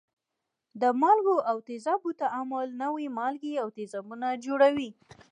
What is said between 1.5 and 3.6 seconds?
تیزابو تعامل نوي مالګې